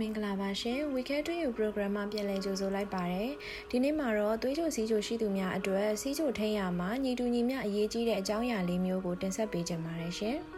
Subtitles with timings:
[0.00, 3.30] မင်္ဂလာပါရှင် We Care to You program မှာပြန်လည်ကြိုဆိုလိုက်ပါတယ်
[3.70, 10.38] ဒီနေ့မှာတော့သွေးကြိုစီးကြိုရှိသူများအတွက်စီးကြိုထိန်ရမှာညီတူညီမျှအရေးကြီးတဲ့အကြောင်းအရာလေးမျိုးကိုတင်ဆက်ပေးကြပါရရှင်။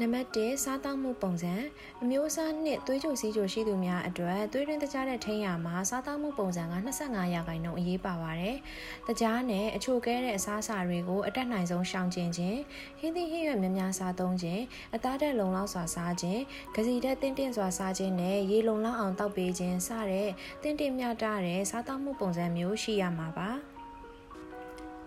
[0.00, 1.54] နံပါတ်1စားသောက်မှုပုံစံ
[2.02, 6.74] အမျိုးအစားနှစ်သွေးကြိုစီးကြိုရှိသူများအတွက်သွေးတွင်းတကြားတဲ့ထိန်းရမှာစားသောက်မှုပုံစံက
[7.04, 8.56] 25ရာခိုင်နှုန်းအရေးပါပါတယ်။
[9.08, 12.58] တကြားနဲ့အချိုကဲတဲ့အစားအစာတွေကိုအတက်နိုင်ဆုံးရှောင်ကျဉ်ခြင်း
[12.98, 14.62] ဟင်းသီးဟင်းရွက်များများစားသုံးခြင်း
[14.94, 16.40] အသားတက်လုံလောက်စွာစားခြင်း
[16.74, 20.28] ကစီတက်တင်းတင်းစွာစားခြင်းနဲ့ရေလုံလောက်အောင်တောက်ပေးခြင်းစတဲ့
[20.62, 23.50] တင်းတင်းမြတာတဲ့စားသောက်မှုပုံစံမျိုးရှိရမှာပါ။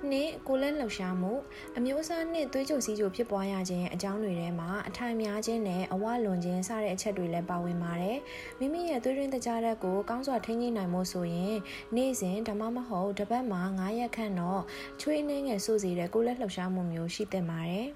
[0.09, 1.33] နှစ်ကိုလက်လှူရှားမှု
[1.77, 8.17] အမျိုးအစားနှစ်သွေးကြိုစီးကြိုဖြစ်ပွားရခြင်းအကြောင်းတွေထဲမှာအထိုင်များခြင်းနဲ့အဝလွန်ခြင်းစတဲ့အချက်တွေလည်းပါဝင်ပါတယ်
[8.59, 11.55] မိမိရဲ့သွေးရင်းတကြားရက်ကိုကောင်းစွာထိန်းသိမ်းနိုင်မှုဆိုရင်
[11.95, 14.61] နေ့စဉ်ဓမ္မမဟုတ်တစ်ပတ်မှာ9ရက်ခန့်တော့
[15.01, 17.87] ချွေးနှင်းငယ်စိုးစီတဲ့ကိုလက်လှူရှားမှုမျိုးရှိသင့်ပါတယ်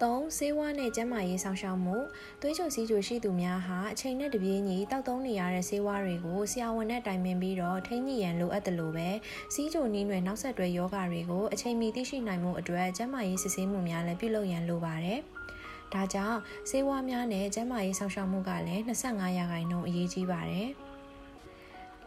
[0.00, 1.96] 3ဆေးဝါးနဲ့ကျန်းမာရေးဆောင်ရှောက်မှု
[2.40, 9.08] သွေးကြိုစီးကြိုရှိသူများဟာအချိန်နဲ့တပြေးညီတောက်သုံးနေရတဲ့ဆေးဝါးတွေကိုဆရာဝန်နဲ့တိုင်ပင်ပြီးတော့ထိန်းညှိရန်လိုအပ်တယ်လို့ပဲ
[9.54, 15.20] စီးကြိုနည်းနွယ်နောက်ဆက်တွဲယောဂတွေကိုအချိန်မီသိရှိနိုင်မှုအတွက်ကျန်းမာရေးစစ်ဆေးမှုများလည်းပြုလုပ်ရန်လိုပါတယ်။
[15.92, 16.38] ဒါကြောင့်
[16.70, 20.70] ဆေးဝါးများနဲ့ကျန်းမာရေးဆောင်ရှောက်မှုကလည်း25ရာခိုင်နှုန်းအရေးကြီးပါတယ်။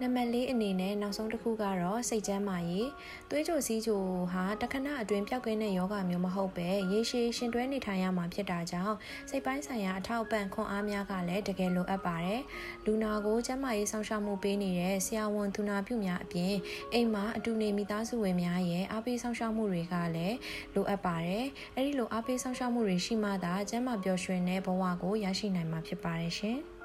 [0.03, 2.89] နံပါတ်၄အနေနဲ့နောက်ဆုံးတစ်ခုကတော့စိတ်ကျန်းမာရေး
[3.29, 8.95] သွေးကြိုစီးကြိုဟာတခဏအတွင်းပျောက်ကင်းတဲ့ယောဂမျိုးမဟုတ်ပဲရေရှည်ရှင်တွဲနေထိုင်ရမှာဖြစ်တာကြောင့်
[9.29, 12.41] စိတ်ပိုင်းဆိုင်ရာအထောက်အပံ့ခွန်အားများကလည်းတကယ်လိုအပ်ပါတယ်
[12.85, 16.53] လူနာကိုကျန်းမာရေးဆောင်ရှောက်မှုပေးနေတဲ့ဆရာဝန်သူနာပြုများအပြင်
[16.93, 20.37] အိမ်မှာအတူနေမိသားစုဝင်များရဲ့အားပေးဆောင်ရှောက်မှုတွေကလည်း
[20.75, 26.59] လိုအပ်ပါတယ်အဲ့ဒီလိုအားပေးဆောင်ရှောက်မှုတွေရှိမှသာကျန်းမာပျော်ရွှင်တဲ့ဘဝကိုရရှိနိုင်မှာဖြစ်ပါတယ်ရှင်။